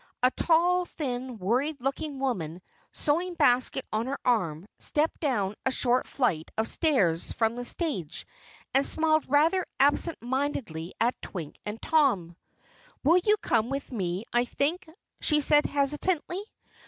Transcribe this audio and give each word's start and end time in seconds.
A 0.23 0.31
tall, 0.31 0.85
thin, 0.85 1.37
worried 1.37 1.79
looking 1.79 2.17
woman, 2.19 2.63
sewing 2.91 3.35
basket 3.35 3.85
on 3.93 4.07
her 4.07 4.17
arm, 4.25 4.65
stepped 4.79 5.19
down 5.19 5.53
a 5.63 5.69
short 5.69 6.07
flight 6.07 6.49
of 6.57 6.67
stairs 6.67 7.31
from 7.33 7.55
the 7.55 7.63
stage 7.63 8.25
and 8.73 8.83
smiled 8.83 9.25
rather 9.29 9.63
absent 9.79 10.17
mindedly 10.19 10.95
at 10.99 11.21
Twink 11.21 11.59
and 11.67 11.79
Tom. 11.79 12.35
"You 13.03 13.11
will 13.11 13.21
come 13.43 13.69
with 13.69 13.91
me, 13.91 14.23
I 14.33 14.45
think?" 14.45 14.89
she 15.19 15.39
said 15.39 15.67
hesitantly. 15.67 16.41